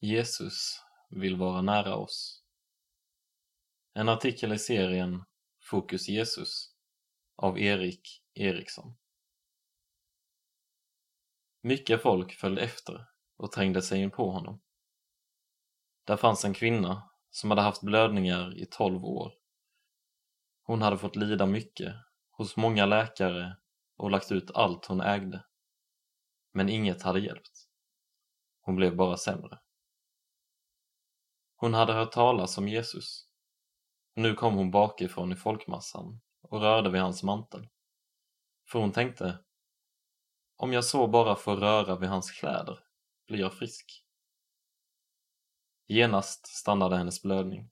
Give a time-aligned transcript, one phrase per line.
[0.00, 2.44] Jesus vill vara nära oss.
[3.94, 5.24] En artikel i serien
[5.60, 6.74] Fokus Jesus
[7.36, 8.96] av Erik Eriksson.
[11.62, 13.06] Mycket folk följde efter
[13.36, 14.60] och trängde sig in på honom.
[16.04, 19.32] Där fanns en kvinna som hade haft blödningar i tolv år.
[20.62, 21.94] Hon hade fått lida mycket
[22.30, 23.56] hos många läkare
[23.96, 25.44] och lagt ut allt hon ägde.
[26.52, 27.68] Men inget hade hjälpt.
[28.60, 29.58] Hon blev bara sämre.
[31.60, 33.28] Hon hade hört talas om Jesus.
[34.14, 37.68] Nu kom hon bakifrån i folkmassan och rörde vid hans mantel.
[38.68, 39.38] För hon tänkte,
[40.56, 42.78] om jag så bara får röra vid hans kläder
[43.26, 44.04] blir jag frisk.
[45.86, 47.70] Genast stannade hennes blödning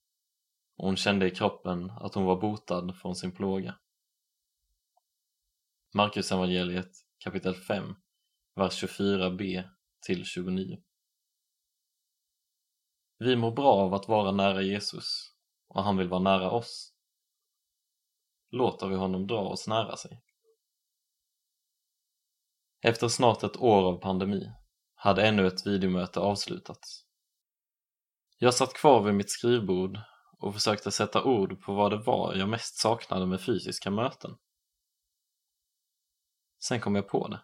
[0.76, 3.78] och hon kände i kroppen att hon var botad från sin plåga.
[5.94, 7.94] Markus evangeliet kapitel 5,
[8.54, 9.68] vers 24b
[10.06, 10.82] till 29.
[13.18, 15.32] Vi mår bra av att vara nära Jesus
[15.68, 16.92] och han vill vara nära oss.
[18.50, 20.22] Låter vi honom dra oss nära sig.
[22.80, 24.52] Efter snart ett år av pandemi
[24.94, 27.04] hade ännu ett videomöte avslutats.
[28.38, 29.98] Jag satt kvar vid mitt skrivbord
[30.38, 34.36] och försökte sätta ord på vad det var jag mest saknade med fysiska möten.
[36.64, 37.40] Sen kom jag på det.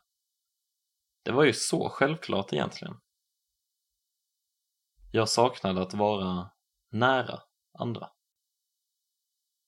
[1.22, 3.01] Det var ju så självklart egentligen.
[5.14, 6.50] Jag saknade att vara
[6.90, 7.40] nära
[7.78, 8.10] andra.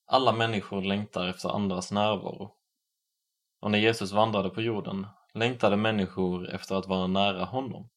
[0.07, 2.55] Alla människor längtar efter andras närvaro.
[3.61, 7.91] Och när Jesus vandrade på jorden längtade människor efter att vara nära honom.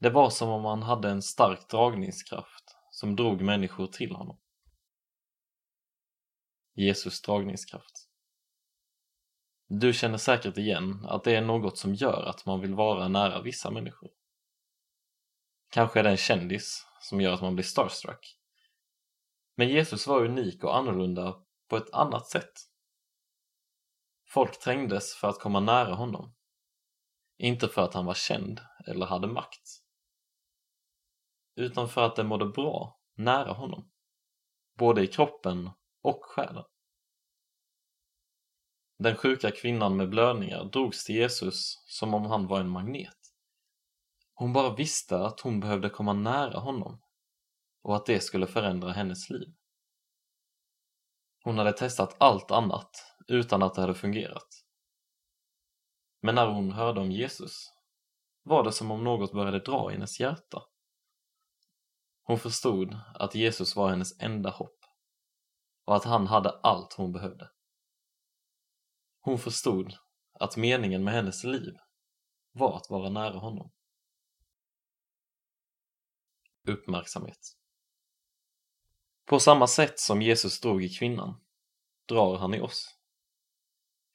[0.00, 4.38] Det var som om han hade en stark dragningskraft som drog människor till honom.
[6.74, 8.08] Jesus dragningskraft.
[9.68, 13.42] Du känner säkert igen att det är något som gör att man vill vara nära
[13.42, 14.10] vissa människor.
[15.70, 18.38] Kanske är det en kändis som gör att man blir starstruck.
[19.56, 22.52] Men Jesus var unik och annorlunda på ett annat sätt.
[24.28, 26.34] Folk trängdes för att komma nära honom.
[27.38, 29.82] Inte för att han var känd eller hade makt.
[31.56, 33.90] Utan för att de mådde bra nära honom.
[34.78, 35.70] Både i kroppen
[36.02, 36.64] och själen.
[38.98, 43.17] Den sjuka kvinnan med blödningar drogs till Jesus som om han var en magnet.
[44.38, 47.00] Hon bara visste att hon behövde komma nära honom
[47.82, 49.54] och att det skulle förändra hennes liv.
[51.44, 52.90] Hon hade testat allt annat
[53.28, 54.48] utan att det hade fungerat.
[56.22, 57.72] Men när hon hörde om Jesus
[58.42, 60.62] var det som om något började dra i hennes hjärta.
[62.22, 64.78] Hon förstod att Jesus var hennes enda hopp
[65.84, 67.50] och att han hade allt hon behövde.
[69.20, 69.94] Hon förstod
[70.32, 71.76] att meningen med hennes liv
[72.52, 73.72] var att vara nära honom.
[76.68, 77.56] Uppmärksamhet
[79.26, 81.40] På samma sätt som Jesus drog i kvinnan
[82.08, 82.98] drar han i oss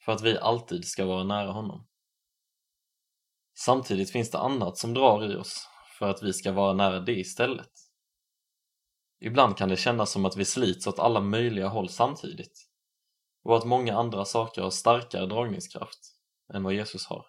[0.04, 1.86] för att vi alltid ska vara nära honom.
[3.54, 7.18] Samtidigt finns det annat som drar i oss för att vi ska vara nära det
[7.18, 7.72] istället.
[9.20, 12.68] Ibland kan det kännas som att vi slits åt alla möjliga håll samtidigt
[13.42, 15.98] och att många andra saker har starkare dragningskraft
[16.54, 17.26] än vad Jesus har.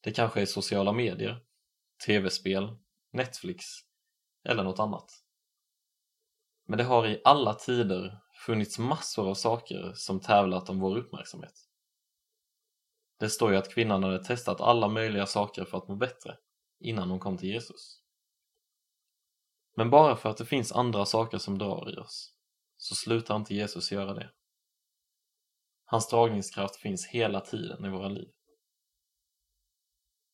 [0.00, 1.44] Det kanske är sociala medier,
[2.06, 2.76] tv-spel,
[3.10, 3.64] Netflix
[4.44, 5.12] eller något annat.
[6.66, 11.54] Men det har i alla tider funnits massor av saker som tävlat om vår uppmärksamhet.
[13.18, 16.36] Det står ju att kvinnan hade testat alla möjliga saker för att må bättre
[16.78, 18.02] innan hon kom till Jesus.
[19.76, 22.34] Men bara för att det finns andra saker som drar i oss
[22.76, 24.32] så slutar inte Jesus göra det.
[25.84, 28.28] Hans dragningskraft finns hela tiden i våra liv.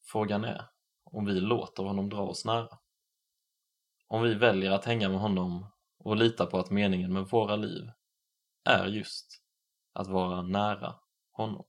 [0.05, 0.72] Frågan är
[1.12, 2.78] om vi låter honom dra oss nära.
[4.09, 5.67] Om vi väljer att hänga med honom
[5.99, 7.91] och lita på att meningen med våra liv
[8.65, 9.43] är just
[9.93, 10.95] att vara nära
[11.33, 11.65] honom.